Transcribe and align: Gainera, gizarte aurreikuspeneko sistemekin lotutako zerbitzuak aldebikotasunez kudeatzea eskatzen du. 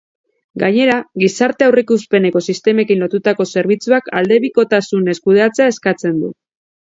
Gainera, 0.61 0.93
gizarte 1.23 1.65
aurreikuspeneko 1.65 2.41
sistemekin 2.53 3.03
lotutako 3.05 3.47
zerbitzuak 3.57 4.11
aldebikotasunez 4.21 5.17
kudeatzea 5.27 5.71
eskatzen 5.75 6.19
du. 6.25 6.33